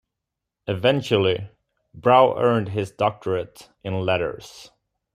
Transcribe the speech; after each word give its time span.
Eventually, 0.65 1.51
Brau 1.95 2.35
earned 2.35 2.69
his 2.69 2.89
Doctorate 2.89 3.69
in 3.83 3.99
Letters. 4.03 4.71